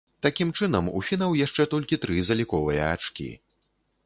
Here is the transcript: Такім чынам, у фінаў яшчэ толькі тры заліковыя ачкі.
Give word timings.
Такім 0.25 0.53
чынам, 0.59 0.87
у 0.99 1.01
фінаў 1.09 1.37
яшчэ 1.41 1.67
толькі 1.75 2.01
тры 2.07 2.17
заліковыя 2.31 2.89
ачкі. 2.97 3.31